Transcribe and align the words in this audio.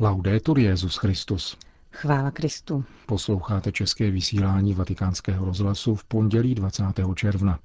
Laudetur 0.00 0.58
Jezus 0.58 0.96
Christus. 0.96 1.56
Chvála 1.92 2.30
Kristu. 2.30 2.84
Posloucháte 3.06 3.72
české 3.72 4.10
vysílání 4.10 4.74
Vatikánského 4.74 5.44
rozhlasu 5.44 5.94
v 5.94 6.04
pondělí 6.04 6.54
20. 6.54 6.84
června. 7.14 7.58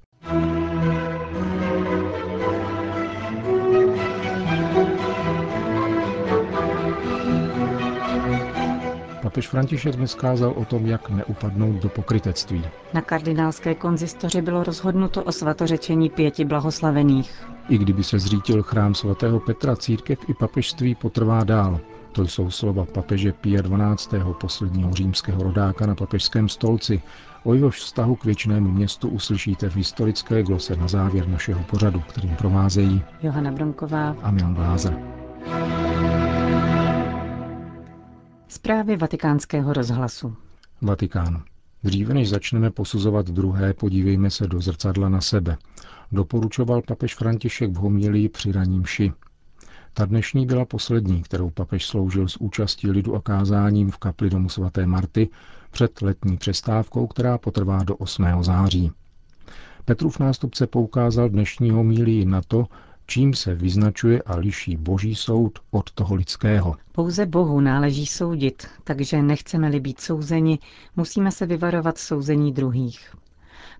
Papež 9.22 9.48
František 9.48 9.96
dnes 9.96 10.14
kázal 10.14 10.50
o 10.50 10.64
tom, 10.64 10.86
jak 10.86 11.10
neupadnout 11.10 11.82
do 11.82 11.88
pokrytectví. 11.88 12.64
Na 12.94 13.02
kardinálské 13.02 13.74
konzistoři 13.74 14.42
bylo 14.42 14.64
rozhodnuto 14.64 15.24
o 15.24 15.32
svatořečení 15.32 16.10
pěti 16.10 16.44
blahoslavených. 16.44 17.48
I 17.68 17.78
kdyby 17.78 18.04
se 18.04 18.18
zřítil 18.18 18.62
chrám 18.62 18.94
svatého 18.94 19.40
Petra, 19.40 19.76
církev 19.76 20.18
i 20.28 20.34
papežství 20.34 20.94
potrvá 20.94 21.44
dál. 21.44 21.80
To 22.12 22.26
jsou 22.26 22.50
slova 22.50 22.84
papeže 22.84 23.32
Pia 23.32 23.62
XII., 23.62 24.22
posledního 24.40 24.92
římského 24.94 25.42
rodáka 25.42 25.86
na 25.86 25.94
papežském 25.94 26.48
stolci. 26.48 27.02
O 27.44 27.54
jehož 27.54 27.76
vztahu 27.78 28.16
k 28.16 28.24
věčnému 28.24 28.70
městu 28.70 29.08
uslyšíte 29.08 29.70
v 29.70 29.76
historické 29.76 30.42
glose 30.42 30.76
na 30.76 30.88
závěr 30.88 31.28
našeho 31.28 31.62
pořadu, 31.64 32.00
kterým 32.00 32.36
provázejí 32.36 33.02
Johana 33.22 33.52
Bronková 33.52 34.16
a 34.22 34.30
Milan 34.30 34.54
Glázer. 34.54 34.98
Zprávy 38.48 38.96
vatikánského 38.96 39.72
rozhlasu. 39.72 40.36
Vatikán. 40.82 41.42
Dříve 41.84 42.14
než 42.14 42.28
začneme 42.28 42.70
posuzovat 42.70 43.30
druhé, 43.30 43.74
podívejme 43.74 44.30
se 44.30 44.46
do 44.46 44.60
zrcadla 44.60 45.08
na 45.08 45.20
sebe. 45.20 45.56
Doporučoval 46.12 46.82
papež 46.82 47.14
František 47.14 47.70
v 47.70 47.76
homilii 47.76 48.28
při 48.28 48.52
raním 48.52 48.84
ši. 48.86 49.12
Ta 49.94 50.04
dnešní 50.04 50.46
byla 50.46 50.64
poslední, 50.64 51.22
kterou 51.22 51.50
papež 51.50 51.86
sloužil 51.86 52.28
s 52.28 52.36
účastí 52.40 52.90
lidu 52.90 53.14
a 53.14 53.20
kázáním 53.20 53.90
v 53.90 53.98
kapli 53.98 54.30
domu 54.30 54.48
svaté 54.48 54.86
Marty 54.86 55.28
před 55.70 56.02
letní 56.02 56.36
přestávkou, 56.36 57.06
která 57.06 57.38
potrvá 57.38 57.82
do 57.84 57.96
8. 57.96 58.26
září. 58.40 58.92
Petrův 59.84 60.18
nástupce 60.18 60.66
poukázal 60.66 61.28
dnešní 61.28 61.70
homílii 61.70 62.24
na 62.24 62.42
to, 62.48 62.66
čím 63.06 63.34
se 63.34 63.54
vyznačuje 63.54 64.22
a 64.22 64.36
liší 64.36 64.76
boží 64.76 65.14
soud 65.14 65.58
od 65.70 65.90
toho 65.90 66.14
lidského. 66.14 66.76
Pouze 66.92 67.26
Bohu 67.26 67.60
náleží 67.60 68.06
soudit, 68.06 68.66
takže 68.84 69.22
nechceme-li 69.22 69.80
být 69.80 70.00
souzeni, 70.00 70.58
musíme 70.96 71.32
se 71.32 71.46
vyvarovat 71.46 71.98
souzení 71.98 72.52
druhých. 72.52 73.14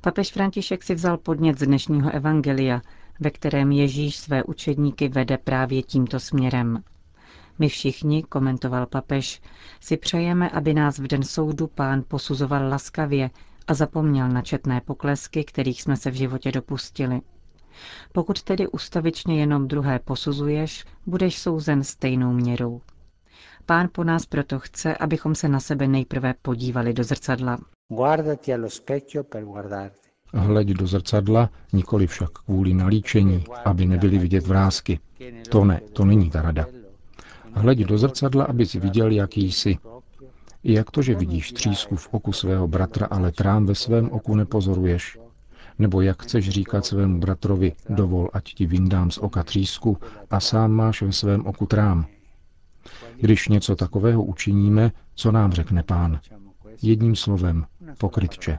Papež 0.00 0.33
František 0.33 0.83
si 0.83 0.95
vzal 0.95 1.17
podnět 1.17 1.58
z 1.58 1.67
dnešního 1.67 2.11
evangelia, 2.11 2.83
ve 3.20 3.30
kterém 3.30 3.72
Ježíš 3.72 4.16
své 4.16 4.42
učedníky 4.42 5.08
vede 5.08 5.38
právě 5.38 5.82
tímto 5.82 6.20
směrem. 6.20 6.82
My 7.58 7.68
všichni, 7.68 8.22
komentoval 8.22 8.86
papež, 8.86 9.40
si 9.80 9.96
přejeme, 9.96 10.50
aby 10.50 10.74
nás 10.74 10.98
v 10.98 11.06
den 11.06 11.22
soudu 11.22 11.66
pán 11.66 12.02
posuzoval 12.08 12.68
laskavě 12.68 13.30
a 13.66 13.74
zapomněl 13.74 14.28
na 14.28 14.42
četné 14.42 14.80
poklesky, 14.80 15.44
kterých 15.44 15.82
jsme 15.82 15.96
se 15.96 16.10
v 16.10 16.14
životě 16.14 16.52
dopustili. 16.52 17.20
Pokud 18.12 18.42
tedy 18.42 18.68
ustavičně 18.68 19.40
jenom 19.40 19.68
druhé 19.68 19.98
posuzuješ, 19.98 20.84
budeš 21.06 21.38
souzen 21.38 21.84
stejnou 21.84 22.32
měrou. 22.32 22.80
Pán 23.66 23.88
po 23.92 24.05
nás 24.05 24.27
proto 24.27 24.58
chce, 24.58 24.96
abychom 24.96 25.34
se 25.34 25.48
na 25.48 25.60
sebe 25.60 25.88
nejprve 25.88 26.34
podívali 26.42 26.92
do 26.92 27.05
zrcadla. 27.05 27.58
Hleď 30.34 30.69
do 30.69 30.86
zrcadla, 30.86 31.50
nikoli 31.73 32.06
však 32.06 32.31
kvůli 32.31 32.75
nalíčení, 32.75 33.45
aby 33.64 33.86
nebyly 33.86 34.19
vidět 34.19 34.47
vrázky. 34.47 35.00
To 35.48 35.64
ne, 35.64 35.81
to 35.92 36.05
není 36.05 36.31
ta 36.31 36.42
rada. 36.42 36.67
Hleď 37.53 37.78
do 37.78 37.98
zrcadla, 37.98 38.45
abys 38.45 38.73
viděl, 38.73 39.11
jaký 39.11 39.53
jsi. 39.53 39.78
I 40.62 40.73
jak 40.73 40.91
to, 40.91 41.03
že 41.03 41.14
vidíš 41.14 41.53
třísku 41.53 41.97
v 41.97 42.08
oku 42.11 42.33
svého 42.33 42.69
bratra, 42.69 43.06
ale 43.06 43.33
trám 43.33 43.67
ve 43.67 43.75
svém 43.75 44.11
oku 44.11 44.34
nepozoruješ. 44.34 45.19
Nebo 45.78 46.01
jak 46.01 46.23
chceš 46.23 46.48
říkat 46.48 46.86
svému 46.86 47.20
bratrovi, 47.20 47.73
dovol, 47.89 48.30
ať 48.33 48.55
ti 48.55 48.67
vyndám 48.67 49.11
z 49.11 49.19
oka 49.19 49.42
třísku 49.42 49.98
a 50.30 50.40
sám 50.40 50.70
máš 50.70 51.02
ve 51.02 51.13
svém 51.13 51.46
oku 51.46 51.67
trám. 51.67 52.07
Když 53.20 53.48
něco 53.48 53.77
takového 53.77 54.24
učiníme, 54.24 54.92
co 55.14 55.33
nám 55.33 55.52
řekne 55.52 55.83
pán? 55.83 56.20
Jedním 56.83 57.17
slovem, 57.17 57.67
pokrytče. 57.98 58.58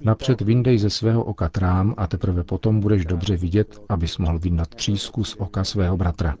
Napřed 0.00 0.40
vyndej 0.40 0.78
ze 0.78 0.90
svého 0.90 1.24
oka 1.24 1.48
trám 1.48 1.94
a 1.96 2.06
teprve 2.06 2.44
potom 2.44 2.80
budeš 2.80 3.06
dobře 3.06 3.36
vidět, 3.36 3.80
abys 3.88 4.18
mohl 4.18 4.38
vyndat 4.38 4.68
třísku 4.68 5.24
z 5.24 5.34
oka 5.38 5.64
svého 5.64 5.96
bratra. 5.96 6.36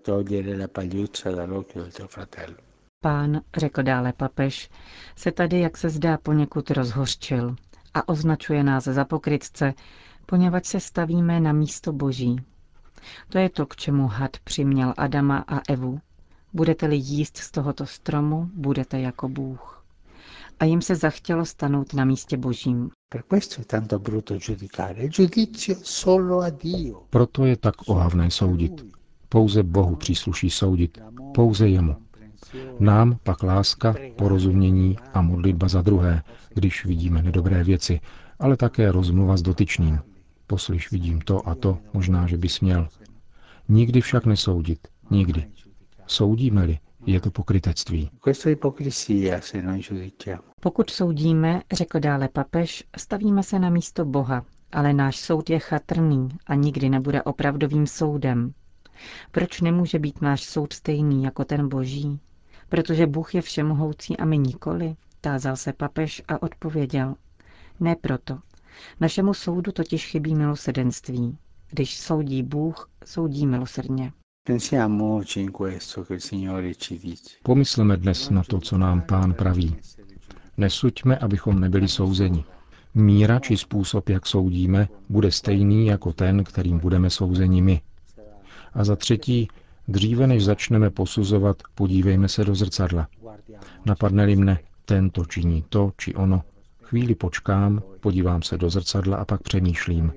Pán, 3.00 3.40
řekl 3.56 3.82
dále 3.82 4.12
papež, 4.12 4.70
se 5.16 5.32
tady, 5.32 5.60
jak 5.60 5.76
se 5.76 5.88
zdá, 5.90 6.18
poněkud 6.22 6.70
rozhořčil 6.70 7.56
a 7.94 8.08
označuje 8.08 8.64
nás 8.64 8.84
za 8.84 9.04
pokrytce, 9.04 9.74
poněvadž 10.26 10.66
se 10.66 10.80
stavíme 10.80 11.40
na 11.40 11.52
místo 11.52 11.92
boží. 11.92 12.36
To 13.28 13.38
je 13.38 13.50
to, 13.50 13.66
k 13.66 13.76
čemu 13.76 14.06
had 14.08 14.36
přiměl 14.44 14.94
Adama 14.96 15.44
a 15.48 15.60
Evu. 15.68 16.00
Budete-li 16.52 16.96
jíst 16.96 17.36
z 17.36 17.50
tohoto 17.50 17.86
stromu, 17.86 18.50
budete 18.54 19.00
jako 19.00 19.28
Bůh. 19.28 19.84
A 20.60 20.64
jim 20.64 20.82
se 20.82 20.94
zachtělo 20.94 21.44
stanout 21.44 21.94
na 21.94 22.04
místě 22.04 22.36
božím. 22.36 22.90
Proto 27.10 27.44
je 27.44 27.56
tak 27.56 27.74
ohavné 27.88 28.30
soudit. 28.30 28.84
Pouze 29.28 29.62
Bohu 29.62 29.96
přísluší 29.96 30.50
soudit. 30.50 30.98
Pouze 31.34 31.68
jemu. 31.68 31.96
Nám 32.80 33.18
pak 33.22 33.42
láska, 33.42 33.94
porozumění 34.16 34.96
a 35.14 35.22
modlitba 35.22 35.68
za 35.68 35.82
druhé, 35.82 36.22
když 36.54 36.84
vidíme 36.84 37.22
nedobré 37.22 37.64
věci, 37.64 38.00
ale 38.38 38.56
také 38.56 38.92
rozmluva 38.92 39.36
s 39.36 39.42
dotyčným. 39.42 40.00
Poslyš, 40.46 40.90
vidím 40.90 41.20
to 41.20 41.48
a 41.48 41.54
to, 41.54 41.78
možná, 41.92 42.26
že 42.26 42.36
bys 42.38 42.60
měl. 42.60 42.88
Nikdy 43.68 44.00
však 44.00 44.26
nesoudit. 44.26 44.88
Nikdy. 45.10 45.46
Soudíme-li, 46.06 46.78
je 47.06 47.20
to 47.20 47.30
pokrytectví. 47.30 48.10
Pokud 50.60 50.90
soudíme, 50.90 51.62
řekl 51.72 52.00
dále 52.00 52.28
papež, 52.28 52.84
stavíme 52.96 53.42
se 53.42 53.58
na 53.58 53.70
místo 53.70 54.04
Boha, 54.04 54.44
ale 54.72 54.92
náš 54.92 55.16
soud 55.20 55.50
je 55.50 55.58
chatrný 55.58 56.28
a 56.46 56.54
nikdy 56.54 56.88
nebude 56.88 57.22
opravdovým 57.22 57.86
soudem. 57.86 58.54
Proč 59.30 59.60
nemůže 59.60 59.98
být 59.98 60.22
náš 60.22 60.44
soud 60.44 60.72
stejný 60.72 61.24
jako 61.24 61.44
ten 61.44 61.68
boží? 61.68 62.20
Protože 62.68 63.06
Bůh 63.06 63.34
je 63.34 63.42
všemohoucí 63.42 64.16
a 64.16 64.24
my 64.24 64.38
nikoli? 64.38 64.96
Tázal 65.20 65.56
se 65.56 65.72
papež 65.72 66.22
a 66.28 66.42
odpověděl. 66.42 67.14
Ne 67.80 67.96
proto. 67.96 68.38
Našemu 69.00 69.34
soudu 69.34 69.72
totiž 69.72 70.06
chybí 70.06 70.34
milosedenství. 70.34 71.38
Když 71.70 71.98
soudí 71.98 72.42
Bůh, 72.42 72.90
soudí 73.04 73.46
milosrdně. 73.46 74.12
Pomysleme 77.42 77.96
dnes 77.96 78.30
na 78.30 78.42
to, 78.42 78.60
co 78.60 78.78
nám 78.78 79.00
pán 79.00 79.34
praví. 79.34 79.76
Nesuďme, 80.56 81.18
abychom 81.18 81.60
nebyli 81.60 81.88
souzeni. 81.88 82.44
Míra 82.94 83.38
či 83.40 83.56
způsob, 83.56 84.08
jak 84.08 84.26
soudíme, 84.26 84.88
bude 85.08 85.32
stejný 85.32 85.86
jako 85.86 86.12
ten, 86.12 86.44
kterým 86.44 86.78
budeme 86.78 87.10
souzeni 87.10 87.62
my. 87.62 87.80
A 88.74 88.84
za 88.84 88.96
třetí, 88.96 89.48
dříve 89.88 90.26
než 90.26 90.44
začneme 90.44 90.90
posuzovat, 90.90 91.56
podívejme 91.74 92.28
se 92.28 92.44
do 92.44 92.54
zrcadla. 92.54 93.08
Napadne-li 93.84 94.36
mne, 94.36 94.58
tento 94.84 95.24
činí 95.24 95.64
to 95.68 95.92
či 95.98 96.14
ono. 96.14 96.42
Chvíli 96.82 97.14
počkám, 97.14 97.82
podívám 98.00 98.42
se 98.42 98.58
do 98.58 98.70
zrcadla 98.70 99.16
a 99.16 99.24
pak 99.24 99.42
přemýšlím. 99.42 100.12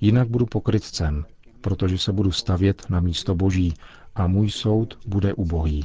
Jinak 0.00 0.28
budu 0.28 0.46
pokrytcem, 0.46 1.24
protože 1.60 1.98
se 1.98 2.12
budu 2.12 2.32
stavět 2.32 2.90
na 2.90 3.00
místo 3.00 3.34
boží 3.34 3.74
a 4.14 4.26
můj 4.26 4.50
soud 4.50 4.98
bude 5.06 5.34
ubohý, 5.34 5.84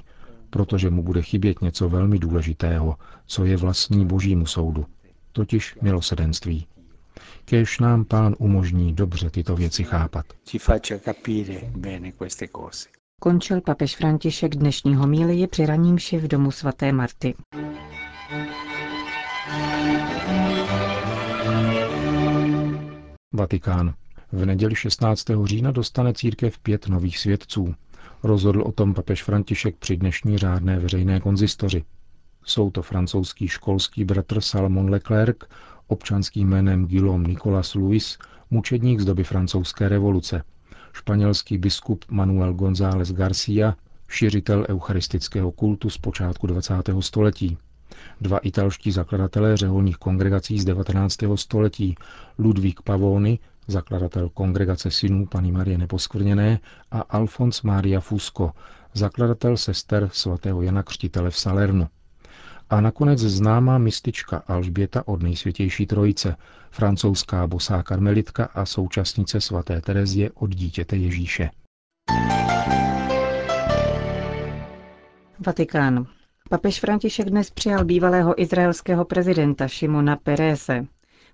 protože 0.49 0.89
mu 0.89 1.03
bude 1.03 1.21
chybět 1.21 1.61
něco 1.61 1.89
velmi 1.89 2.19
důležitého, 2.19 2.95
co 3.25 3.45
je 3.45 3.57
vlastní 3.57 4.05
božímu 4.05 4.45
soudu, 4.45 4.85
totiž 5.31 5.75
milosedenství. 5.81 6.67
Kéž 7.45 7.79
nám 7.79 8.05
pán 8.05 8.35
umožní 8.39 8.93
dobře 8.93 9.29
tyto 9.29 9.55
věci 9.55 9.83
chápat. 9.83 10.25
Končil 13.21 13.61
papež 13.61 13.95
František 13.95 14.55
dnešního 14.55 15.07
mílie 15.07 15.47
při 15.47 15.65
raním 15.65 15.97
v 15.97 16.27
domu 16.27 16.51
svaté 16.51 16.91
Marty. 16.91 17.33
Vatikán. 23.33 23.93
V 24.33 24.45
neděli 24.45 24.75
16. 24.75 25.25
října 25.43 25.71
dostane 25.71 26.13
církev 26.13 26.59
pět 26.59 26.87
nových 26.87 27.17
svědců. 27.19 27.75
Rozhodl 28.23 28.61
o 28.61 28.71
tom 28.71 28.93
papež 28.93 29.23
František 29.23 29.75
při 29.75 29.97
dnešní 29.97 30.37
řádné 30.37 30.79
veřejné 30.79 31.19
konzistoři. 31.19 31.83
Jsou 32.45 32.71
to 32.71 32.81
francouzský 32.81 33.47
školský 33.47 34.05
bratr 34.05 34.41
Salomon 34.41 34.89
Leclerc, 34.89 35.37
občanským 35.87 36.49
jménem 36.49 36.87
Guillaume 36.87 37.27
Nicolas 37.27 37.75
Louis, 37.75 38.17
mučedník 38.49 38.99
z 38.99 39.05
doby 39.05 39.23
francouzské 39.23 39.89
revoluce, 39.89 40.43
španělský 40.93 41.57
biskup 41.57 42.05
Manuel 42.11 42.53
González 42.53 43.11
García, 43.11 43.75
šiřitel 44.07 44.65
eucharistického 44.69 45.51
kultu 45.51 45.89
z 45.89 45.97
počátku 45.97 46.47
20. 46.47 46.73
století. 46.99 47.57
Dva 48.21 48.37
italští 48.37 48.91
zakladatelé 48.91 49.57
řeholních 49.57 49.97
kongregací 49.97 50.59
z 50.59 50.65
19. 50.65 51.17
století, 51.35 51.95
Ludvík 52.37 52.81
Pavoni, 52.81 53.39
zakladatel 53.67 54.29
kongregace 54.29 54.91
synů 54.91 55.25
Pany 55.25 55.51
Marie 55.51 55.77
Neposkvrněné 55.77 56.59
a 56.91 56.99
Alfons 57.01 57.61
Maria 57.61 57.99
Fusco, 57.99 58.51
zakladatel 58.93 59.57
sester 59.57 60.09
svatého 60.13 60.61
Jana 60.61 60.83
Křtitele 60.83 61.29
v 61.29 61.37
Salernu. 61.37 61.87
A 62.69 62.81
nakonec 62.81 63.19
známá 63.19 63.77
mistička 63.77 64.43
Alžběta 64.47 65.07
od 65.07 65.23
nejsvětější 65.23 65.85
trojice, 65.85 66.35
francouzská 66.71 67.47
bosá 67.47 67.83
karmelitka 67.83 68.45
a 68.45 68.65
současnice 68.65 69.41
svaté 69.41 69.81
Terezie 69.81 70.31
od 70.31 70.55
dítěte 70.55 70.95
Ježíše. 70.95 71.49
Vatikán. 75.45 76.05
Papež 76.49 76.79
František 76.79 77.29
dnes 77.29 77.49
přijal 77.49 77.85
bývalého 77.85 78.41
izraelského 78.41 79.05
prezidenta 79.05 79.67
Šimona 79.67 80.15
Perese. 80.15 80.85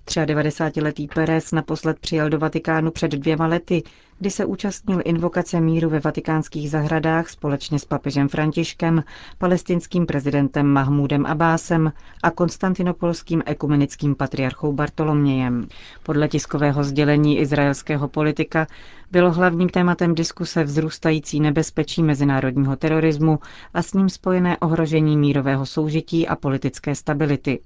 93-letý 0.07 1.07
Perez 1.07 1.51
naposled 1.51 1.99
přijel 1.99 2.29
do 2.29 2.39
Vatikánu 2.39 2.91
před 2.91 3.11
dvěma 3.11 3.47
lety, 3.47 3.83
kdy 4.19 4.31
se 4.31 4.45
účastnil 4.45 5.01
invokace 5.05 5.61
míru 5.61 5.89
ve 5.89 5.99
vatikánských 5.99 6.69
zahradách 6.69 7.29
společně 7.29 7.79
s 7.79 7.85
papežem 7.85 8.27
Františkem, 8.29 9.03
palestinským 9.37 10.05
prezidentem 10.05 10.67
Mahmudem 10.67 11.25
Abbásem 11.25 11.93
a 12.23 12.31
konstantinopolským 12.31 13.43
ekumenickým 13.45 14.15
patriarchou 14.15 14.73
Bartolomějem. 14.73 15.67
Podle 16.03 16.27
tiskového 16.27 16.83
sdělení 16.83 17.39
izraelského 17.39 18.07
politika 18.07 18.67
bylo 19.11 19.31
hlavním 19.31 19.69
tématem 19.69 20.15
diskuse 20.15 20.63
vzrůstající 20.63 21.39
nebezpečí 21.39 22.03
mezinárodního 22.03 22.75
terorismu 22.75 23.39
a 23.73 23.81
s 23.81 23.93
ním 23.93 24.09
spojené 24.09 24.57
ohrožení 24.57 25.17
mírového 25.17 25.65
soužití 25.65 26.27
a 26.27 26.35
politické 26.35 26.95
stability. 26.95 27.59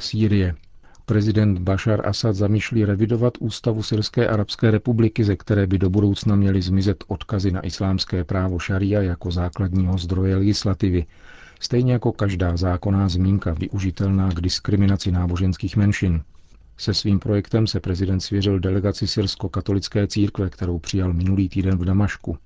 Sýrie. 0.00 0.54
Prezident 1.06 1.58
Bashar 1.58 2.08
Assad 2.08 2.36
zamýšlí 2.36 2.84
revidovat 2.84 3.34
ústavu 3.40 3.82
Syrské 3.82 4.28
arabské 4.28 4.70
republiky, 4.70 5.24
ze 5.24 5.36
které 5.36 5.66
by 5.66 5.78
do 5.78 5.90
budoucna 5.90 6.36
měly 6.36 6.62
zmizet 6.62 7.04
odkazy 7.06 7.50
na 7.50 7.66
islámské 7.66 8.24
právo 8.24 8.58
šaria 8.58 9.02
jako 9.02 9.30
základního 9.30 9.98
zdroje 9.98 10.36
legislativy, 10.36 11.06
stejně 11.60 11.92
jako 11.92 12.12
každá 12.12 12.56
zákonná 12.56 13.08
zmínka 13.08 13.52
využitelná 13.52 14.28
k 14.28 14.40
diskriminaci 14.40 15.12
náboženských 15.12 15.76
menšin. 15.76 16.22
Se 16.76 16.94
svým 16.94 17.18
projektem 17.18 17.66
se 17.66 17.80
prezident 17.80 18.20
svěřil 18.20 18.58
delegaci 18.60 19.06
syrsko-katolické 19.06 20.06
církve, 20.06 20.50
kterou 20.50 20.78
přijal 20.78 21.12
minulý 21.12 21.48
týden 21.48 21.78
v 21.78 21.84
Damašku. 21.84 22.38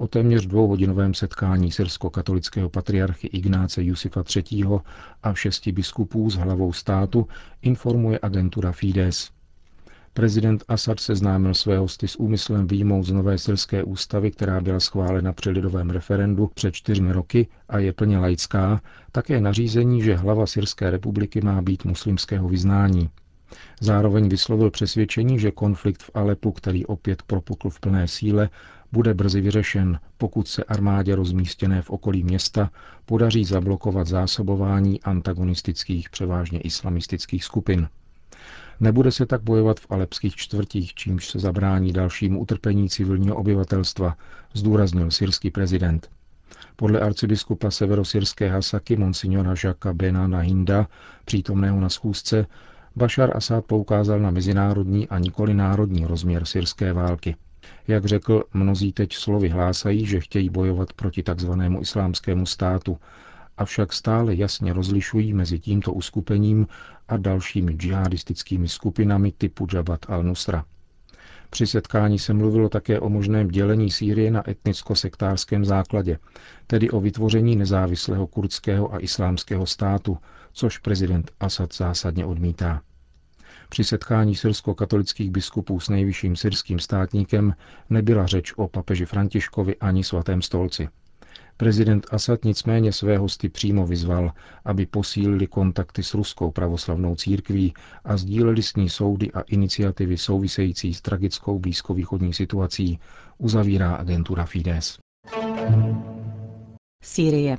O 0.00 0.08
téměř 0.08 0.46
dvouhodinovém 0.46 1.14
setkání 1.14 1.72
syrsko-katolického 1.72 2.68
patriarchy 2.68 3.26
Ignáce 3.26 3.82
Jusifa 3.82 4.24
III. 4.36 4.64
a 5.22 5.34
šesti 5.34 5.72
biskupů 5.72 6.30
s 6.30 6.34
hlavou 6.34 6.72
státu 6.72 7.26
informuje 7.62 8.18
agentura 8.22 8.72
Fides. 8.72 9.30
Prezident 10.12 10.64
Assad 10.68 11.00
seznámil 11.00 11.54
své 11.54 11.78
hosty 11.78 12.08
s 12.08 12.16
úmyslem 12.16 12.66
výjmout 12.66 13.02
z 13.02 13.12
nové 13.12 13.38
syrské 13.38 13.84
ústavy, 13.84 14.30
která 14.30 14.60
byla 14.60 14.80
schválena 14.80 15.32
při 15.32 15.50
lidovém 15.50 15.90
referendu 15.90 16.50
před 16.54 16.74
čtyřmi 16.74 17.12
roky 17.12 17.46
a 17.68 17.78
je 17.78 17.92
plně 17.92 18.18
laická, 18.18 18.80
také 19.12 19.40
nařízení, 19.40 20.02
že 20.02 20.16
hlava 20.16 20.46
Syrské 20.46 20.90
republiky 20.90 21.40
má 21.40 21.62
být 21.62 21.84
muslimského 21.84 22.48
vyznání. 22.48 23.10
Zároveň 23.80 24.28
vyslovil 24.28 24.70
přesvědčení, 24.70 25.38
že 25.38 25.50
konflikt 25.50 26.02
v 26.02 26.10
Alepu, 26.14 26.52
který 26.52 26.86
opět 26.86 27.22
propukl 27.22 27.70
v 27.70 27.80
plné 27.80 28.08
síle, 28.08 28.48
bude 28.92 29.14
brzy 29.14 29.40
vyřešen, 29.40 30.00
pokud 30.18 30.48
se 30.48 30.64
armádě 30.64 31.14
rozmístěné 31.14 31.82
v 31.82 31.90
okolí 31.90 32.24
města 32.24 32.70
podaří 33.06 33.44
zablokovat 33.44 34.06
zásobování 34.06 35.02
antagonistických, 35.02 36.10
převážně 36.10 36.60
islamistických 36.60 37.44
skupin. 37.44 37.88
Nebude 38.80 39.12
se 39.12 39.26
tak 39.26 39.42
bojovat 39.42 39.80
v 39.80 39.86
alepských 39.90 40.36
čtvrtích, 40.36 40.94
čímž 40.94 41.28
se 41.28 41.38
zabrání 41.38 41.92
dalšímu 41.92 42.40
utrpení 42.40 42.88
civilního 42.88 43.36
obyvatelstva, 43.36 44.16
zdůraznil 44.54 45.10
syrský 45.10 45.50
prezident. 45.50 46.10
Podle 46.76 47.00
arcibiskupa 47.00 47.70
severosyrské 47.70 48.48
Hasaky 48.48 48.96
monsignora 48.96 49.54
Žaka 49.54 49.92
Bena 49.92 50.26
Nahinda, 50.26 50.88
přítomného 51.24 51.80
na 51.80 51.88
schůzce, 51.88 52.46
Bashar 52.96 53.36
Assad 53.36 53.64
poukázal 53.64 54.20
na 54.20 54.30
mezinárodní 54.30 55.08
a 55.08 55.18
nikoli 55.18 55.54
národní 55.54 56.06
rozměr 56.06 56.44
syrské 56.44 56.92
války. 56.92 57.36
Jak 57.88 58.04
řekl, 58.04 58.44
mnozí 58.54 58.92
teď 58.92 59.12
slovy 59.12 59.48
hlásají, 59.48 60.06
že 60.06 60.20
chtějí 60.20 60.50
bojovat 60.50 60.92
proti 60.92 61.22
takzvanému 61.22 61.80
islámskému 61.80 62.46
státu, 62.46 62.98
avšak 63.56 63.92
stále 63.92 64.34
jasně 64.34 64.72
rozlišují 64.72 65.34
mezi 65.34 65.58
tímto 65.58 65.92
uskupením 65.92 66.66
a 67.08 67.16
dalšími 67.16 67.72
džihadistickými 67.72 68.68
skupinami 68.68 69.32
typu 69.32 69.66
Jabhat 69.72 70.00
al-Nusra. 70.00 70.64
Při 71.50 71.66
setkání 71.66 72.18
se 72.18 72.34
mluvilo 72.34 72.68
také 72.68 73.00
o 73.00 73.08
možném 73.08 73.48
dělení 73.48 73.90
Sýrie 73.90 74.30
na 74.30 74.50
etnicko-sektářském 74.50 75.64
základě, 75.64 76.18
tedy 76.66 76.90
o 76.90 77.00
vytvoření 77.00 77.56
nezávislého 77.56 78.26
kurdského 78.26 78.94
a 78.94 78.98
islámského 78.98 79.66
státu, 79.66 80.18
což 80.52 80.78
prezident 80.78 81.30
Assad 81.40 81.74
zásadně 81.74 82.26
odmítá. 82.26 82.82
Při 83.68 83.84
setkání 83.84 84.34
syrsko-katolických 84.36 85.30
biskupů 85.30 85.80
s 85.80 85.88
nejvyšším 85.88 86.36
syrským 86.36 86.78
státníkem 86.78 87.54
nebyla 87.90 88.26
řeč 88.26 88.52
o 88.56 88.68
papeži 88.68 89.04
Františkovi 89.06 89.76
ani 89.76 90.04
svatém 90.04 90.42
stolci. 90.42 90.88
Prezident 91.60 92.06
Assad 92.10 92.44
nicméně 92.44 92.92
své 92.92 93.18
hosty 93.18 93.48
přímo 93.48 93.86
vyzval, 93.86 94.32
aby 94.64 94.86
posílili 94.86 95.46
kontakty 95.46 96.02
s 96.02 96.14
ruskou 96.14 96.50
pravoslavnou 96.50 97.16
církví 97.16 97.74
a 98.04 98.16
sdíleli 98.16 98.62
s 98.62 98.76
ní 98.76 98.88
soudy 98.88 99.32
a 99.32 99.40
iniciativy 99.40 100.16
související 100.18 100.94
s 100.94 101.00
tragickou 101.00 101.58
blízkovýchodní 101.58 102.34
situací, 102.34 102.98
uzavírá 103.38 103.94
agentura 103.94 104.44
Fides. 104.44 104.98
Sýrie. 107.02 107.56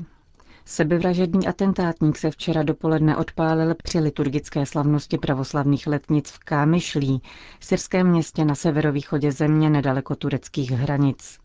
Sebevražedný 0.72 1.48
atentátník 1.48 2.18
se 2.18 2.32
včera 2.32 2.64
dopoledne 2.64 3.18
odpálil 3.18 3.76
při 3.84 4.00
liturgické 4.00 4.66
slavnosti 4.66 5.18
pravoslavných 5.18 5.88
letnic 5.88 6.30
v 6.32 6.40
Kámyšlí, 6.40 7.22
syrském 7.60 8.08
městě 8.08 8.46
na 8.46 8.56
severovýchodě 8.56 9.32
země 9.32 9.70
nedaleko 9.70 10.16
tureckých 10.16 10.72
hranic. 10.72 11.38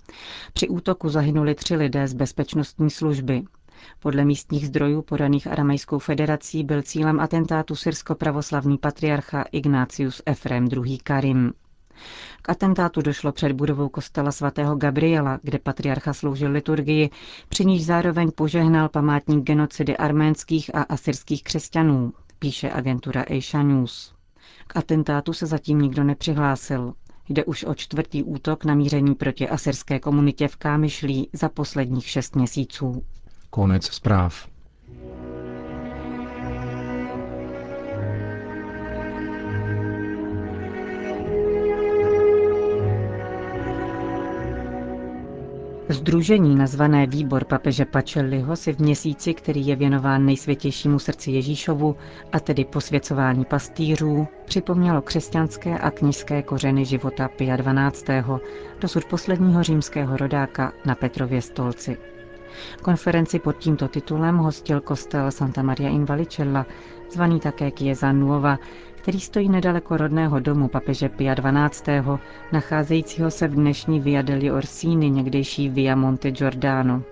Při 0.52 0.68
útoku 0.68 1.08
zahynuli 1.08 1.54
tři 1.54 1.76
lidé 1.76 2.08
z 2.08 2.14
bezpečnostní 2.14 2.90
služby. 2.90 3.42
Podle 4.00 4.24
místních 4.24 4.66
zdrojů 4.66 5.02
podaných 5.02 5.46
Aramejskou 5.46 5.98
federací 5.98 6.64
byl 6.64 6.82
cílem 6.82 7.20
atentátu 7.20 7.74
syrsko-pravoslavný 7.76 8.78
patriarcha 8.78 9.44
Ignácius 9.52 10.22
Efrem 10.26 10.68
II. 10.72 10.98
Karim. 10.98 11.52
K 12.42 12.48
atentátu 12.48 13.02
došlo 13.02 13.32
před 13.32 13.52
budovou 13.52 13.88
kostela 13.88 14.32
svatého 14.32 14.76
Gabriela, 14.76 15.38
kde 15.42 15.58
patriarcha 15.58 16.12
sloužil 16.12 16.50
liturgii, 16.50 17.10
při 17.48 17.64
níž 17.64 17.84
zároveň 17.84 18.30
požehnal 18.34 18.88
památník 18.88 19.44
genocidy 19.44 19.96
arménských 19.96 20.74
a 20.74 20.82
asyrských 20.82 21.42
křesťanů, 21.42 22.12
píše 22.38 22.70
agentura 22.70 23.24
Asia 23.38 23.62
News. 23.62 24.14
K 24.66 24.76
atentátu 24.76 25.32
se 25.32 25.46
zatím 25.46 25.78
nikdo 25.80 26.04
nepřihlásil. 26.04 26.92
Jde 27.28 27.44
už 27.44 27.64
o 27.64 27.74
čtvrtý 27.74 28.22
útok 28.22 28.64
namířený 28.64 29.14
proti 29.14 29.48
asyrské 29.48 29.98
komunitě 30.00 30.48
v 30.48 30.56
Kámyšlí 30.56 31.28
za 31.32 31.48
posledních 31.48 32.06
šest 32.08 32.36
měsíců. 32.36 33.02
Konec 33.50 33.84
zpráv. 33.84 34.48
Združení 45.88 46.56
nazvané 46.56 47.06
Výbor 47.06 47.44
papeže 47.44 47.84
Pacelliho 47.84 48.56
si 48.56 48.72
v 48.72 48.78
měsíci, 48.78 49.34
který 49.34 49.66
je 49.66 49.76
věnován 49.76 50.26
nejsvětějšímu 50.26 50.98
srdci 50.98 51.30
Ježíšovu, 51.30 51.96
a 52.32 52.40
tedy 52.40 52.64
posvěcování 52.64 53.44
pastýřů, 53.44 54.26
připomnělo 54.44 55.02
křesťanské 55.02 55.78
a 55.78 55.90
knižské 55.90 56.42
kořeny 56.42 56.84
života 56.84 57.28
Pia 57.28 57.56
XII., 57.56 58.22
dosud 58.80 59.04
posledního 59.04 59.62
římského 59.62 60.16
rodáka 60.16 60.72
na 60.86 60.94
Petrově 60.94 61.42
stolci. 61.42 61.96
Konferenci 62.82 63.38
pod 63.38 63.56
tímto 63.58 63.88
titulem 63.88 64.36
hostil 64.36 64.80
kostel 64.80 65.30
Santa 65.30 65.62
Maria 65.62 65.90
in 65.90 66.04
Valicella, 66.04 66.66
zvaný 67.12 67.40
také 67.40 67.70
Chiesa 67.70 68.12
Nuova, 68.12 68.58
který 69.04 69.20
stojí 69.20 69.48
nedaleko 69.48 69.96
rodného 69.96 70.40
domu 70.40 70.68
papeže 70.68 71.08
Pia 71.08 71.34
XII., 71.34 72.02
nacházejícího 72.52 73.30
se 73.30 73.48
v 73.48 73.54
dnešní 73.54 74.00
Via 74.00 74.22
degli 74.22 74.52
Orsini, 74.52 75.10
někdejší 75.10 75.68
Via 75.68 75.96
Monte 75.96 76.30
Giordano. 76.30 77.02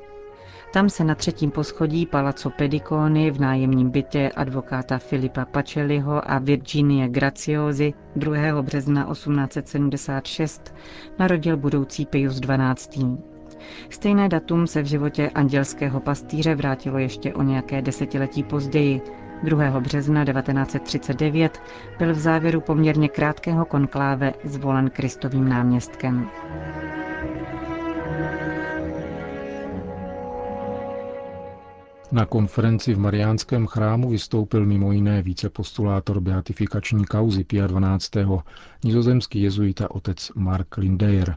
Tam 0.72 0.88
se 0.90 1.04
na 1.04 1.14
třetím 1.14 1.50
poschodí 1.50 2.06
Palazzo 2.06 2.50
Pediconi 2.50 3.30
v 3.30 3.40
nájemním 3.40 3.90
bytě 3.90 4.30
advokáta 4.37 4.99
Filipa 4.99 5.44
Pacelliho 5.44 6.30
a 6.30 6.38
Virginie 6.38 7.08
Graciosi 7.08 7.94
2. 8.16 8.62
března 8.62 9.08
1876 9.12 10.75
narodil 11.18 11.56
budoucí 11.56 12.06
Pius 12.06 12.40
XII. 12.40 13.06
Stejné 13.90 14.28
datum 14.28 14.66
se 14.66 14.82
v 14.82 14.87
životě 14.87 15.30
andělského 15.34 16.00
pastýře 16.00 16.54
vrátilo 16.54 16.99
ještě 16.99 17.34
o 17.34 17.42
nějaké 17.42 17.82
desetiletí 17.82 18.42
později. 18.42 19.00
2. 19.42 19.80
března 19.80 20.25
1939 20.25 21.62
byl 21.99 22.14
v 22.14 22.18
závěru 22.18 22.61
poměrně 22.61 23.08
krátkého 23.08 23.64
konkláve 23.64 24.32
zvolen 24.44 24.90
Kristovým 24.90 25.49
náměstkem. 25.49 26.28
Na 32.12 32.26
konferenci 32.26 32.94
v 32.94 32.99
Mariánském 32.99 33.66
chrámu 33.66 34.11
vystoupil 34.11 34.66
mimo 34.66 34.92
jiné 34.92 35.22
vícepostulátor 35.22 36.20
beatifikační 36.20 37.04
kauzy 37.04 37.44
Pia 37.44 37.66
12. 37.66 38.11
nizozemský 38.84 39.42
jezuita 39.42 39.90
otec 39.90 40.30
Mark 40.34 40.76
Lindeyer. 40.76 41.37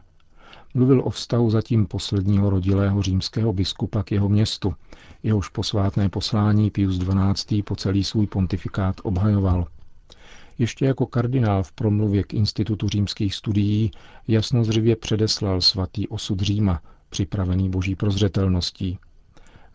Mluvil 0.76 1.02
o 1.04 1.10
vztahu 1.10 1.50
zatím 1.50 1.86
posledního 1.86 2.50
rodilého 2.50 3.02
římského 3.02 3.52
biskupa 3.52 4.02
k 4.02 4.12
jeho 4.12 4.28
městu, 4.28 4.74
jehož 5.22 5.48
posvátné 5.48 6.08
poslání 6.08 6.70
Pius 6.70 6.98
XII. 6.98 7.62
po 7.62 7.76
celý 7.76 8.04
svůj 8.04 8.26
pontifikát 8.26 8.96
obhajoval. 9.02 9.66
Ještě 10.58 10.84
jako 10.86 11.06
kardinál 11.06 11.62
v 11.62 11.72
promluvě 11.72 12.22
k 12.22 12.34
Institutu 12.34 12.88
římských 12.88 13.34
studií 13.34 13.90
jasnozřivě 14.28 14.96
předeslal 14.96 15.60
svatý 15.60 16.08
osud 16.08 16.40
Říma, 16.40 16.80
připravený 17.08 17.70
boží 17.70 17.94
prozřetelností. 17.94 18.98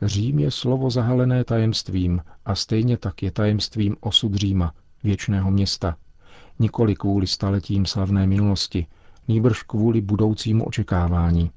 Řím 0.01 0.39
je 0.39 0.51
slovo 0.51 0.89
zahalené 0.89 1.43
tajemstvím 1.43 2.21
a 2.45 2.55
stejně 2.55 2.97
tak 2.97 3.23
je 3.23 3.31
tajemstvím 3.31 3.95
osud 3.99 4.35
Říma, 4.35 4.73
věčného 5.03 5.51
města. 5.51 5.95
Nikoli 6.59 6.95
kvůli 6.95 7.27
staletím 7.27 7.85
slavné 7.85 8.27
minulosti, 8.27 8.87
nýbrž 9.27 9.63
kvůli 9.63 10.01
budoucímu 10.01 10.65
očekávání. 10.65 11.51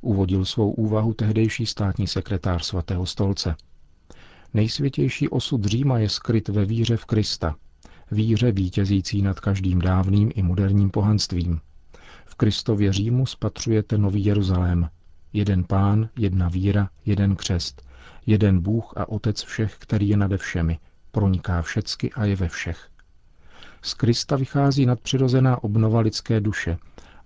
Uvodil 0.00 0.44
svou 0.44 0.70
úvahu 0.70 1.14
tehdejší 1.14 1.66
státní 1.66 2.06
sekretář 2.06 2.64
svatého 2.64 3.06
stolce. 3.06 3.54
Nejsvětější 4.54 5.28
osud 5.28 5.64
Říma 5.64 5.98
je 5.98 6.08
skryt 6.08 6.48
ve 6.48 6.64
víře 6.64 6.96
v 6.96 7.04
Krista, 7.04 7.56
víře 8.10 8.52
vítězící 8.52 9.22
nad 9.22 9.40
každým 9.40 9.80
dávným 9.80 10.32
i 10.34 10.42
moderním 10.42 10.90
pohanstvím. 10.90 11.60
V 12.26 12.34
Kristově 12.34 12.92
Římu 12.92 13.26
spatřujete 13.26 13.98
nový 13.98 14.24
Jeruzalém, 14.24 14.88
Jeden 15.32 15.64
pán, 15.64 16.08
jedna 16.16 16.48
víra, 16.48 16.90
jeden 17.06 17.36
křest. 17.36 17.82
Jeden 18.26 18.60
Bůh 18.60 18.92
a 18.96 19.08
Otec 19.08 19.42
všech, 19.42 19.76
který 19.78 20.08
je 20.08 20.16
nade 20.16 20.36
všemi, 20.36 20.78
proniká 21.10 21.62
všecky 21.62 22.12
a 22.12 22.24
je 22.24 22.36
ve 22.36 22.48
všech. 22.48 22.88
Z 23.82 23.94
Krista 23.94 24.36
vychází 24.36 24.86
nadpřirozená 24.86 25.64
obnova 25.64 26.00
lidské 26.00 26.40
duše 26.40 26.78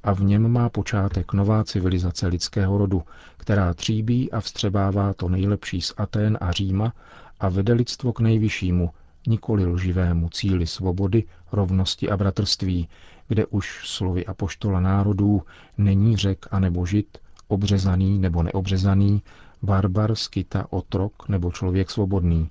a 0.07 0.13
v 0.13 0.23
něm 0.23 0.49
má 0.49 0.69
počátek 0.69 1.33
nová 1.33 1.65
civilizace 1.65 2.27
lidského 2.27 2.79
rodu, 2.79 3.03
která 3.37 3.75
tříbí 3.75 4.33
a 4.33 4.41
vstřebává 4.41 5.15
to 5.15 5.29
nejlepší 5.29 5.81
z 5.81 5.95
Atén 5.97 6.39
a 6.41 6.53
Říma 6.53 6.93
a 7.41 7.49
vede 7.49 7.73
lidstvo 7.73 8.13
k 8.13 8.21
nejvyššímu, 8.21 8.91
nikoli 9.27 9.67
lživému 9.67 10.29
cíli 10.29 10.67
svobody, 10.67 11.25
rovnosti 11.53 12.11
a 12.11 12.17
bratrství, 12.17 12.89
kde 13.29 13.47
už 13.47 13.81
slovy 13.85 14.27
apoštola 14.27 14.81
národů 14.81 15.43
není 15.79 16.17
řek 16.17 16.47
a 16.51 16.61
nebo 16.61 16.87
žid, 16.87 17.19
obřezaný 17.49 18.19
nebo 18.19 18.43
neobřezaný, 18.43 19.23
barbar, 19.63 20.15
skita, 20.15 20.67
otrok 20.71 21.29
nebo 21.29 21.53
člověk 21.53 21.91
svobodný, 21.91 22.51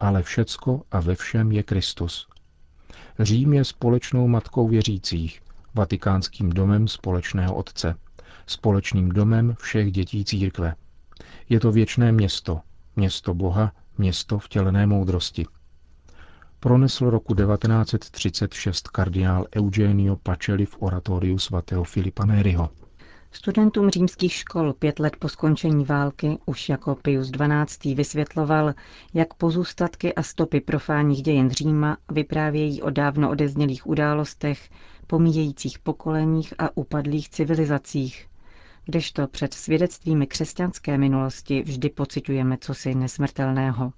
ale 0.00 0.22
všecko 0.22 0.82
a 0.92 1.00
ve 1.00 1.14
všem 1.14 1.52
je 1.52 1.62
Kristus. 1.62 2.28
Řím 3.18 3.52
je 3.52 3.64
společnou 3.64 4.28
matkou 4.28 4.68
věřících, 4.68 5.42
vatikánským 5.74 6.50
domem 6.50 6.88
společného 6.88 7.54
otce, 7.54 7.94
společným 8.46 9.08
domem 9.08 9.54
všech 9.58 9.92
dětí 9.92 10.24
církve. 10.24 10.74
Je 11.48 11.60
to 11.60 11.72
věčné 11.72 12.12
město, 12.12 12.60
město 12.96 13.34
Boha, 13.34 13.72
město 13.98 14.38
vtělené 14.38 14.86
moudrosti. 14.86 15.46
Pronesl 16.60 17.10
roku 17.10 17.34
1936 17.34 18.88
kardinál 18.88 19.46
Eugenio 19.56 20.16
Pacelli 20.16 20.66
v 20.66 20.76
oratoriu 20.82 21.38
svatého 21.38 21.84
Filipa 21.84 22.24
Neriho. 22.24 22.70
Studentům 23.34 23.90
římských 23.90 24.32
škol 24.32 24.72
pět 24.72 24.98
let 24.98 25.16
po 25.16 25.28
skončení 25.28 25.84
války 25.84 26.38
už 26.46 26.68
jako 26.68 26.94
Pius 26.94 27.30
XII. 27.30 27.94
vysvětloval, 27.94 28.74
jak 29.14 29.34
pozůstatky 29.34 30.14
a 30.14 30.22
stopy 30.22 30.60
profánních 30.60 31.22
dějin 31.22 31.50
Říma 31.50 31.96
vyprávějí 32.12 32.82
o 32.82 32.90
dávno 32.90 33.30
odeznělých 33.30 33.86
událostech, 33.86 34.70
pomíjejících 35.06 35.78
pokoleních 35.78 36.54
a 36.58 36.76
upadlých 36.76 37.28
civilizacích, 37.30 38.28
kdežto 38.84 39.26
před 39.26 39.54
svědectvími 39.54 40.26
křesťanské 40.26 40.98
minulosti 40.98 41.62
vždy 41.62 41.88
pociťujeme 41.90 42.58
cosi 42.60 42.94
nesmrtelného. 42.94 43.92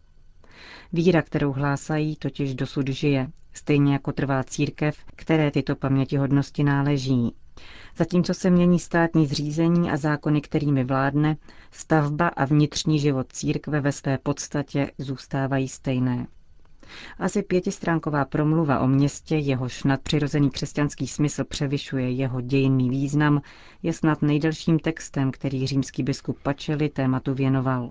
Víra, 0.92 1.22
kterou 1.22 1.52
hlásají, 1.52 2.16
totiž 2.16 2.54
dosud 2.54 2.88
žije, 2.88 3.30
stejně 3.52 3.92
jako 3.92 4.12
trvá 4.12 4.44
církev, 4.44 4.96
které 5.16 5.50
tyto 5.50 5.76
pamětihodnosti 5.76 6.64
náleží, 6.64 7.34
Zatímco 7.96 8.34
se 8.34 8.50
mění 8.50 8.78
státní 8.78 9.26
zřízení 9.26 9.90
a 9.90 9.96
zákony, 9.96 10.40
kterými 10.40 10.84
vládne, 10.84 11.36
stavba 11.70 12.28
a 12.28 12.44
vnitřní 12.44 12.98
život 12.98 13.26
církve 13.32 13.80
ve 13.80 13.92
své 13.92 14.18
podstatě 14.18 14.90
zůstávají 14.98 15.68
stejné. 15.68 16.26
Asi 17.18 17.42
pětistránková 17.42 18.24
promluva 18.24 18.80
o 18.80 18.86
městě, 18.86 19.36
jehož 19.36 19.84
nadpřirozený 19.84 20.50
křesťanský 20.50 21.06
smysl 21.06 21.44
převyšuje 21.44 22.10
jeho 22.10 22.40
dějinný 22.40 22.90
význam, 22.90 23.42
je 23.82 23.92
snad 23.92 24.22
nejdelším 24.22 24.78
textem, 24.78 25.30
který 25.30 25.66
římský 25.66 26.02
biskup 26.02 26.38
Pačeli 26.42 26.88
tématu 26.88 27.34
věnoval. 27.34 27.90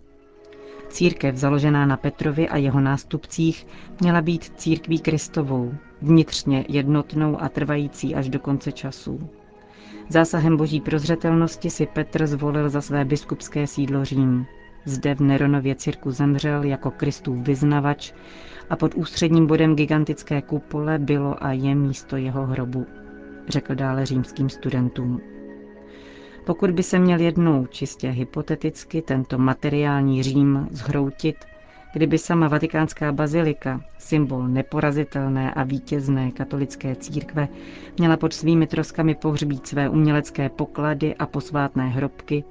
Církev 0.90 1.36
založená 1.36 1.86
na 1.86 1.98
Petrovi 1.98 2.50
a 2.50 2.58
jeho 2.58 2.82
nástupcích 2.82 3.68
měla 4.02 4.22
být 4.22 4.52
církví 4.60 5.00
Kristovou, 5.00 5.74
vnitřně 6.02 6.66
jednotnou 6.70 7.42
a 7.42 7.50
trvající 7.50 8.16
až 8.16 8.30
do 8.30 8.40
konce 8.40 8.72
časů. 8.72 9.30
Zásahem 10.10 10.58
boží 10.58 10.82
prozřetelnosti 10.82 11.70
si 11.70 11.86
Petr 11.86 12.28
zvolil 12.28 12.70
za 12.70 12.82
své 12.82 13.06
biskupské 13.06 13.68
sídlo 13.68 14.06
Řím. 14.06 14.46
Zde 14.86 15.16
v 15.16 15.20
Neronově 15.20 15.76
cirku 15.76 16.12
zemřel 16.12 16.64
jako 16.64 16.92
Kristův 16.92 17.38
vyznavač 17.48 18.14
a 18.70 18.76
pod 18.76 18.94
ústředním 18.96 19.48
bodem 19.48 19.76
gigantické 19.76 20.42
kupole 20.42 21.00
bylo 21.00 21.44
a 21.44 21.52
je 21.52 21.76
místo 21.76 22.18
jeho 22.18 22.46
hrobu, 22.46 22.86
řekl 23.48 23.76
dále 23.76 24.06
římským 24.06 24.50
studentům. 24.50 25.22
Pokud 26.46 26.72
by 26.72 26.84
se 26.84 27.00
měl 27.00 27.20
jednou 27.20 27.66
čistě 27.66 28.10
hypoteticky 28.10 29.02
tento 29.02 29.38
materiální 29.38 30.24
Řím 30.24 30.68
zhroutit, 30.72 31.36
kdyby 31.94 32.18
sama 32.18 32.48
vatikánská 32.48 33.12
bazilika, 33.12 33.82
symbol 33.98 34.48
neporazitelné 34.48 35.54
a 35.54 35.64
vítězné 35.64 36.32
katolické 36.32 36.96
církve, 36.96 37.48
měla 37.98 38.18
pod 38.18 38.34
svými 38.34 38.68
troskami 38.68 39.16
pohřbít 39.16 39.68
své 39.68 39.90
umělecké 39.90 40.50
poklady 40.50 41.16
a 41.16 41.26
posvátné 41.26 41.88
hrobky, 41.90 42.44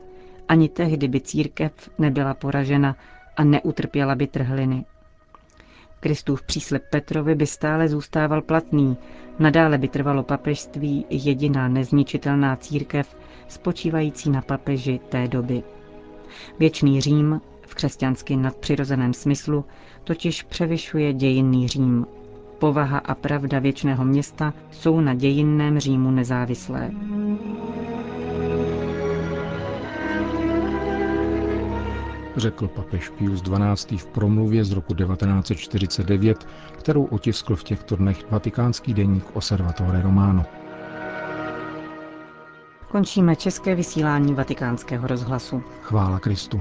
ani 0.48 0.68
tehdy 0.68 1.08
by 1.08 1.20
církev 1.20 1.72
nebyla 1.98 2.34
poražena 2.34 2.96
a 3.36 3.44
neutrpěla 3.44 4.14
by 4.14 4.26
trhliny. 4.26 4.84
Kristův 6.00 6.42
příslep 6.42 6.82
Petrovi 6.90 7.34
by 7.34 7.46
stále 7.46 7.88
zůstával 7.88 8.42
platný, 8.42 8.96
nadále 9.38 9.78
by 9.78 9.88
trvalo 9.88 10.22
papežství 10.22 11.06
jediná 11.10 11.68
nezničitelná 11.68 12.56
církev, 12.56 13.16
spočívající 13.48 14.30
na 14.30 14.42
papeži 14.42 15.00
té 15.08 15.28
doby. 15.28 15.62
Věčný 16.58 17.00
Řím 17.00 17.40
v 17.72 17.74
křesťansky 17.74 18.36
nadpřirozeném 18.36 19.12
smyslu 19.14 19.64
totiž 20.04 20.42
převyšuje 20.42 21.12
dějinný 21.12 21.68
Řím. 21.68 22.06
Povaha 22.58 22.98
a 22.98 23.14
pravda 23.14 23.58
věčného 23.58 24.04
města 24.04 24.54
jsou 24.70 25.00
na 25.00 25.14
dějinném 25.14 25.78
Římu 25.80 26.10
nezávislé. 26.10 26.90
Řekl 32.36 32.68
papež 32.68 33.08
Pius 33.08 33.42
XII. 33.42 33.98
v 33.98 34.06
promluvě 34.06 34.64
z 34.64 34.72
roku 34.72 34.94
1949, 34.94 36.46
kterou 36.78 37.04
otiskl 37.04 37.56
v 37.56 37.64
těchto 37.64 37.96
dnech 37.96 38.30
vatikánský 38.30 38.94
deník 38.94 39.24
Osservatore 39.32 40.02
Romano. 40.02 40.44
Končíme 42.88 43.36
české 43.36 43.74
vysílání 43.74 44.34
vatikánského 44.34 45.06
rozhlasu. 45.06 45.62
Chvála 45.82 46.18
Kristu. 46.18 46.60